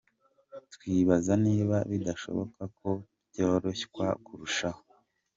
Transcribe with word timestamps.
Twibaza 0.73 1.33
niba 1.45 1.77
bidashoboka 1.91 2.61
ko 2.77 2.89
byoroshywa 3.29 4.05
kurushaho. 4.25 4.81